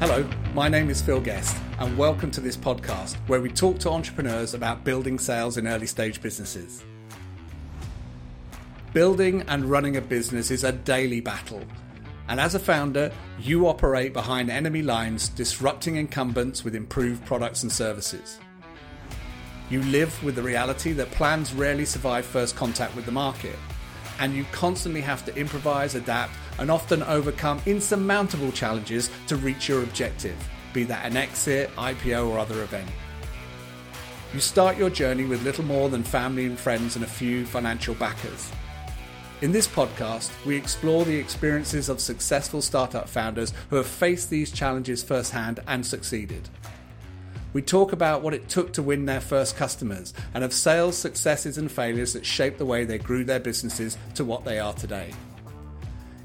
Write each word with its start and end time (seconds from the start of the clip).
Hello, 0.00 0.24
my 0.54 0.68
name 0.68 0.90
is 0.90 1.02
Phil 1.02 1.20
Guest, 1.20 1.56
and 1.80 1.98
welcome 1.98 2.30
to 2.30 2.40
this 2.40 2.56
podcast 2.56 3.16
where 3.26 3.40
we 3.40 3.50
talk 3.50 3.80
to 3.80 3.90
entrepreneurs 3.90 4.54
about 4.54 4.84
building 4.84 5.18
sales 5.18 5.56
in 5.56 5.66
early 5.66 5.88
stage 5.88 6.22
businesses. 6.22 6.84
Building 8.92 9.42
and 9.48 9.64
running 9.64 9.96
a 9.96 10.00
business 10.00 10.52
is 10.52 10.62
a 10.62 10.70
daily 10.70 11.20
battle, 11.20 11.64
and 12.28 12.38
as 12.38 12.54
a 12.54 12.60
founder, 12.60 13.10
you 13.40 13.66
operate 13.66 14.12
behind 14.12 14.50
enemy 14.50 14.82
lines, 14.82 15.30
disrupting 15.30 15.96
incumbents 15.96 16.62
with 16.62 16.76
improved 16.76 17.26
products 17.26 17.64
and 17.64 17.72
services. 17.72 18.38
You 19.68 19.82
live 19.82 20.22
with 20.22 20.36
the 20.36 20.42
reality 20.42 20.92
that 20.92 21.10
plans 21.10 21.52
rarely 21.52 21.84
survive 21.84 22.24
first 22.24 22.54
contact 22.54 22.94
with 22.94 23.04
the 23.04 23.10
market, 23.10 23.56
and 24.18 24.34
you 24.34 24.44
constantly 24.52 25.00
have 25.00 25.24
to 25.24 25.36
improvise, 25.36 25.94
adapt, 25.94 26.32
and 26.58 26.70
often 26.70 27.02
overcome 27.04 27.60
insurmountable 27.66 28.52
challenges 28.52 29.10
to 29.26 29.36
reach 29.36 29.68
your 29.68 29.82
objective, 29.82 30.36
be 30.72 30.84
that 30.84 31.06
an 31.06 31.16
exit, 31.16 31.70
IPO, 31.76 32.28
or 32.28 32.38
other 32.38 32.62
event. 32.62 32.88
You 34.34 34.40
start 34.40 34.76
your 34.76 34.90
journey 34.90 35.24
with 35.24 35.42
little 35.42 35.64
more 35.64 35.88
than 35.88 36.02
family 36.02 36.46
and 36.46 36.58
friends 36.58 36.96
and 36.96 37.04
a 37.04 37.08
few 37.08 37.46
financial 37.46 37.94
backers. 37.94 38.52
In 39.40 39.52
this 39.52 39.68
podcast, 39.68 40.32
we 40.44 40.56
explore 40.56 41.04
the 41.04 41.16
experiences 41.16 41.88
of 41.88 42.00
successful 42.00 42.60
startup 42.60 43.08
founders 43.08 43.52
who 43.70 43.76
have 43.76 43.86
faced 43.86 44.30
these 44.30 44.50
challenges 44.50 45.02
firsthand 45.02 45.60
and 45.68 45.86
succeeded. 45.86 46.48
We 47.52 47.62
talk 47.62 47.92
about 47.92 48.22
what 48.22 48.34
it 48.34 48.48
took 48.48 48.74
to 48.74 48.82
win 48.82 49.06
their 49.06 49.20
first 49.20 49.56
customers 49.56 50.12
and 50.34 50.44
of 50.44 50.52
sales 50.52 50.98
successes 50.98 51.56
and 51.56 51.70
failures 51.70 52.12
that 52.12 52.26
shaped 52.26 52.58
the 52.58 52.66
way 52.66 52.84
they 52.84 52.98
grew 52.98 53.24
their 53.24 53.40
businesses 53.40 53.96
to 54.14 54.24
what 54.24 54.44
they 54.44 54.58
are 54.58 54.74
today. 54.74 55.12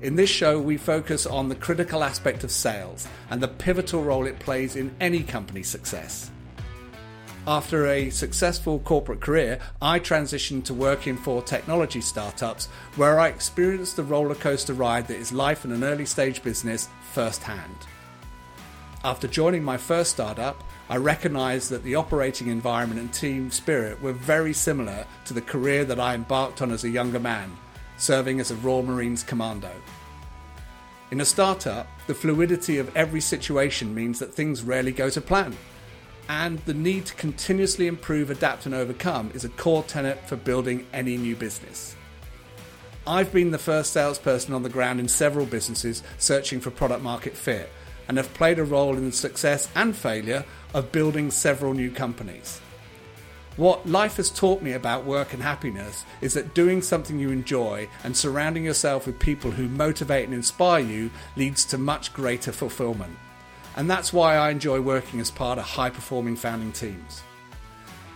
In 0.00 0.14
this 0.14 0.30
show, 0.30 0.60
we 0.60 0.76
focus 0.76 1.26
on 1.26 1.48
the 1.48 1.56
critical 1.56 2.04
aspect 2.04 2.44
of 2.44 2.52
sales 2.52 3.08
and 3.30 3.42
the 3.42 3.48
pivotal 3.48 4.04
role 4.04 4.26
it 4.26 4.38
plays 4.38 4.76
in 4.76 4.94
any 5.00 5.24
company's 5.24 5.68
success. 5.68 6.30
After 7.48 7.86
a 7.88 8.10
successful 8.10 8.78
corporate 8.80 9.20
career, 9.20 9.58
I 9.82 9.98
transitioned 9.98 10.64
to 10.66 10.74
working 10.74 11.16
for 11.16 11.42
technology 11.42 12.00
startups 12.00 12.66
where 12.94 13.18
I 13.18 13.28
experienced 13.28 13.96
the 13.96 14.04
roller 14.04 14.34
coaster 14.36 14.74
ride 14.74 15.08
that 15.08 15.16
is 15.16 15.32
life 15.32 15.64
in 15.64 15.72
an 15.72 15.82
early 15.82 16.06
stage 16.06 16.44
business 16.44 16.88
firsthand. 17.12 17.74
After 19.08 19.26
joining 19.26 19.64
my 19.64 19.78
first 19.78 20.10
startup, 20.10 20.62
I 20.90 20.98
recognized 20.98 21.70
that 21.70 21.82
the 21.82 21.94
operating 21.94 22.48
environment 22.48 23.00
and 23.00 23.10
team 23.10 23.50
spirit 23.50 24.02
were 24.02 24.12
very 24.12 24.52
similar 24.52 25.06
to 25.24 25.32
the 25.32 25.40
career 25.40 25.86
that 25.86 25.98
I 25.98 26.14
embarked 26.14 26.60
on 26.60 26.70
as 26.72 26.84
a 26.84 26.90
younger 26.90 27.18
man, 27.18 27.56
serving 27.96 28.38
as 28.38 28.50
a 28.50 28.56
Royal 28.56 28.82
Marines 28.82 29.22
commando. 29.22 29.70
In 31.10 31.22
a 31.22 31.24
startup, 31.24 31.86
the 32.06 32.14
fluidity 32.14 32.76
of 32.76 32.94
every 32.94 33.22
situation 33.22 33.94
means 33.94 34.18
that 34.18 34.34
things 34.34 34.62
rarely 34.62 34.92
go 34.92 35.08
to 35.08 35.22
plan 35.22 35.56
and 36.28 36.58
the 36.66 36.74
need 36.74 37.06
to 37.06 37.14
continuously 37.14 37.86
improve, 37.86 38.28
adapt, 38.28 38.66
and 38.66 38.74
overcome 38.74 39.30
is 39.32 39.42
a 39.42 39.48
core 39.48 39.84
tenet 39.84 40.20
for 40.28 40.36
building 40.36 40.86
any 40.92 41.16
new 41.16 41.34
business. 41.34 41.96
I've 43.06 43.32
been 43.32 43.52
the 43.52 43.56
first 43.56 43.94
salesperson 43.94 44.52
on 44.52 44.64
the 44.64 44.68
ground 44.68 45.00
in 45.00 45.08
several 45.08 45.46
businesses 45.46 46.02
searching 46.18 46.60
for 46.60 46.70
product 46.70 47.02
market 47.02 47.34
fit 47.34 47.70
and 48.08 48.16
have 48.16 48.34
played 48.34 48.58
a 48.58 48.64
role 48.64 48.96
in 48.96 49.04
the 49.04 49.12
success 49.12 49.68
and 49.74 49.94
failure 49.94 50.44
of 50.74 50.90
building 50.90 51.30
several 51.30 51.74
new 51.74 51.90
companies. 51.90 52.60
What 53.56 53.88
life 53.88 54.16
has 54.16 54.30
taught 54.30 54.62
me 54.62 54.72
about 54.72 55.04
work 55.04 55.32
and 55.32 55.42
happiness 55.42 56.04
is 56.20 56.34
that 56.34 56.54
doing 56.54 56.80
something 56.82 57.18
you 57.18 57.30
enjoy 57.30 57.88
and 58.04 58.16
surrounding 58.16 58.64
yourself 58.64 59.06
with 59.06 59.18
people 59.18 59.50
who 59.50 59.68
motivate 59.68 60.24
and 60.24 60.34
inspire 60.34 60.80
you 60.80 61.10
leads 61.36 61.64
to 61.66 61.78
much 61.78 62.12
greater 62.12 62.52
fulfillment 62.52 63.16
and 63.78 63.88
that's 63.88 64.12
why 64.12 64.34
I 64.34 64.50
enjoy 64.50 64.80
working 64.80 65.20
as 65.20 65.30
part 65.30 65.56
of 65.56 65.64
high 65.64 65.90
performing 65.90 66.34
founding 66.34 66.72
teams. 66.72 67.22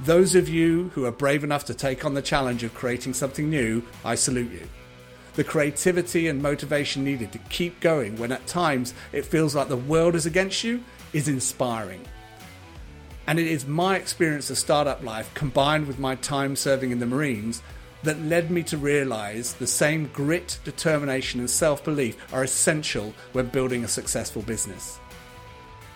Those 0.00 0.34
of 0.34 0.48
you 0.48 0.88
who 0.94 1.04
are 1.04 1.12
brave 1.12 1.44
enough 1.44 1.66
to 1.66 1.74
take 1.74 2.06
on 2.06 2.14
the 2.14 2.22
challenge 2.22 2.64
of 2.64 2.72
creating 2.72 3.12
something 3.12 3.50
new, 3.50 3.82
I 4.02 4.14
salute 4.14 4.50
you. 4.50 4.66
The 5.40 5.44
creativity 5.44 6.28
and 6.28 6.42
motivation 6.42 7.02
needed 7.02 7.32
to 7.32 7.38
keep 7.38 7.80
going 7.80 8.18
when 8.18 8.30
at 8.30 8.46
times 8.46 8.92
it 9.10 9.24
feels 9.24 9.54
like 9.54 9.68
the 9.68 9.76
world 9.78 10.14
is 10.14 10.26
against 10.26 10.62
you 10.64 10.84
is 11.14 11.28
inspiring. 11.28 12.02
And 13.26 13.38
it 13.38 13.46
is 13.46 13.66
my 13.66 13.96
experience 13.96 14.50
of 14.50 14.58
startup 14.58 15.02
life 15.02 15.32
combined 15.32 15.86
with 15.86 15.98
my 15.98 16.16
time 16.16 16.56
serving 16.56 16.90
in 16.90 16.98
the 16.98 17.06
Marines 17.06 17.62
that 18.02 18.20
led 18.20 18.50
me 18.50 18.62
to 18.64 18.76
realize 18.76 19.54
the 19.54 19.66
same 19.66 20.10
grit, 20.12 20.58
determination, 20.62 21.40
and 21.40 21.48
self 21.48 21.82
belief 21.84 22.18
are 22.34 22.44
essential 22.44 23.14
when 23.32 23.46
building 23.46 23.82
a 23.82 23.88
successful 23.88 24.42
business. 24.42 25.00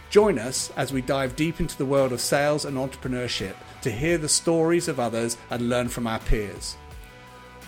Join 0.08 0.38
us 0.38 0.72
as 0.74 0.90
we 0.90 1.02
dive 1.02 1.36
deep 1.36 1.60
into 1.60 1.76
the 1.76 1.84
world 1.84 2.12
of 2.12 2.22
sales 2.22 2.64
and 2.64 2.78
entrepreneurship 2.78 3.56
to 3.82 3.90
hear 3.90 4.16
the 4.16 4.26
stories 4.26 4.88
of 4.88 4.98
others 4.98 5.36
and 5.50 5.68
learn 5.68 5.90
from 5.90 6.06
our 6.06 6.20
peers. 6.20 6.78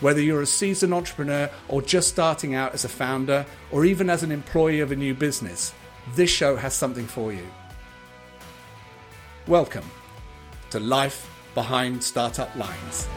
Whether 0.01 0.21
you're 0.21 0.43
a 0.43 0.47
seasoned 0.47 0.93
entrepreneur 0.93 1.49
or 1.69 1.81
just 1.81 2.09
starting 2.09 2.55
out 2.55 2.75
as 2.75 2.84
a 2.84 2.89
founder 2.89 3.47
or 3.73 3.87
even 3.87 4.11
as 4.11 4.23
an 4.23 4.31
employee 4.31 4.81
of 4.81 4.93
a 4.93 4.97
new 4.97 5.15
business, 5.15 5.73
this 6.15 6.29
show 6.29 6.55
has 6.55 6.75
something 6.75 7.07
for 7.07 7.33
you. 7.33 7.47
Welcome 9.47 9.84
to 10.69 10.81
Life 10.81 11.31
Behind 11.55 12.03
Startup 12.03 12.55
Lines. 12.57 13.09